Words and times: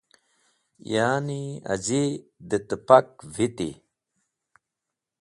Ya’ni, 0.91 1.41
az̃i 1.73 2.03
dẽ 2.49 2.63
tẽpak 2.67 3.07
viti. 3.35 3.69